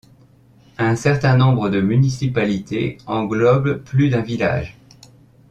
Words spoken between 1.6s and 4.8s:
de municipalités englobent plus d'un village.